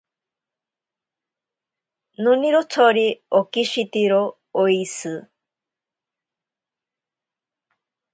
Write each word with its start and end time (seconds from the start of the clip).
Nonirotsori 2.23 3.05
okishitiro 3.39 4.21
oishi. 4.61 5.13